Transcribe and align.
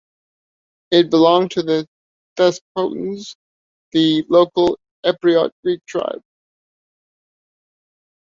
It 0.89 1.11
belonged 1.11 1.51
to 1.51 1.61
the 1.61 1.87
Thesprotians, 2.35 3.35
the 3.91 4.25
local 4.29 4.79
Epirot 5.05 5.51
Greek 5.63 5.85
tribe. 5.85 6.23